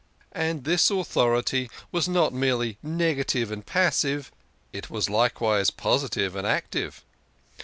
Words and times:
And 0.31 0.63
this 0.63 0.89
authority 0.89 1.69
was 1.91 2.09
not 2.09 2.33
merely 2.33 2.79
negative 2.81 3.51
and 3.51 3.63
passive, 3.63 4.31
it 4.73 4.89
was 4.89 5.11
likewise 5.11 5.69
positive 5.69 6.35
and 6.35 6.47
active. 6.47 7.03